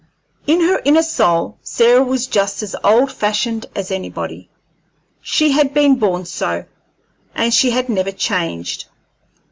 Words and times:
In 0.47 0.61
her 0.61 0.81
inner 0.83 1.03
soul 1.03 1.59
Sarah 1.61 2.01
was 2.03 2.25
just 2.25 2.63
as 2.63 2.75
old 2.83 3.11
fashioned 3.11 3.67
as 3.75 3.91
anybody 3.91 4.49
she 5.21 5.51
had 5.51 5.75
been 5.75 5.97
born 5.99 6.25
so, 6.25 6.65
and 7.35 7.53
she 7.53 7.69
had 7.69 7.87
never 7.87 8.11
changed. 8.11 8.85